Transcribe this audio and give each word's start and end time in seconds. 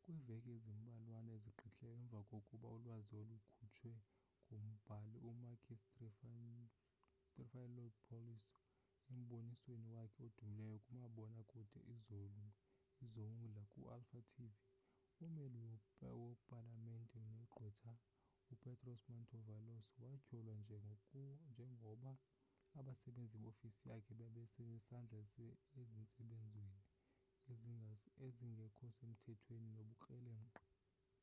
kwiiveki 0.00 0.50
ezimbalwana 0.58 1.30
ezigqithileyo 1.36 1.94
emvakoba 2.02 2.66
ulwazi 2.76 3.12
olukhutshwe 3.22 3.90
ngumbhali 4.50 5.16
u-makis 5.30 5.80
triantafylopoulos 7.34 8.44
embonisweni 9.14 9.88
wakhe 9.96 10.20
odumileyo 10.28 10.76
kumabona 10.86 11.40
kude 11.50 11.78
izoungla 13.06 13.62
ku-alpha 13.70 14.18
tv 14.32 14.52
ummeli 15.24 15.58
wo-palamente 16.20 17.18
negqwetha 17.30 17.92
upetros 18.52 19.02
mantaouvalos 19.12 19.86
watyholwa 20.06 20.52
njengoba 21.50 22.10
abasenzi 22.78 23.36
be-ofisi 23.42 23.82
yakhe 23.92 24.12
babenesandla 24.20 25.16
ezintsebenzweni 25.80 26.72
ezingekhosemthethweni 28.26 29.68
nobukrelemnqa 29.76 30.62